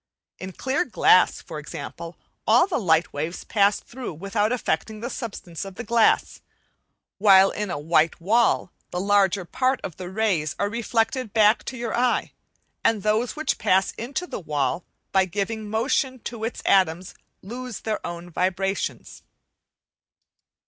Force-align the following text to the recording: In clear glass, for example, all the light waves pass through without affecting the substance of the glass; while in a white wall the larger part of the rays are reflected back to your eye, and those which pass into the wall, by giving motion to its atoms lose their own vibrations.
In 0.39 0.53
clear 0.53 0.83
glass, 0.83 1.43
for 1.43 1.59
example, 1.59 2.17
all 2.47 2.65
the 2.65 2.79
light 2.79 3.13
waves 3.13 3.43
pass 3.43 3.79
through 3.79 4.15
without 4.15 4.51
affecting 4.51 4.99
the 4.99 5.11
substance 5.11 5.63
of 5.63 5.75
the 5.75 5.83
glass; 5.83 6.41
while 7.19 7.51
in 7.51 7.69
a 7.69 7.77
white 7.77 8.19
wall 8.19 8.71
the 8.89 8.99
larger 8.99 9.45
part 9.45 9.79
of 9.83 9.97
the 9.97 10.09
rays 10.09 10.55
are 10.57 10.69
reflected 10.71 11.33
back 11.33 11.63
to 11.65 11.77
your 11.77 11.95
eye, 11.95 12.33
and 12.83 13.03
those 13.03 13.35
which 13.35 13.59
pass 13.59 13.91
into 13.91 14.25
the 14.25 14.39
wall, 14.39 14.83
by 15.11 15.25
giving 15.25 15.69
motion 15.69 16.17
to 16.21 16.43
its 16.45 16.63
atoms 16.65 17.13
lose 17.43 17.81
their 17.81 18.03
own 18.03 18.27
vibrations. 18.31 19.21